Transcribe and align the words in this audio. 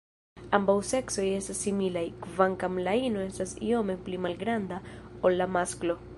Ambaŭ 0.57 0.75
seksoj 0.91 1.25
estas 1.39 1.59
similaj, 1.65 2.03
kvankam 2.23 2.81
la 2.89 2.97
ino 3.09 3.23
estas 3.27 3.55
iome 3.69 4.01
pli 4.09 4.23
malgranda 4.27 4.83
ol 5.29 5.41
la 5.45 5.51
masklo. 5.59 6.01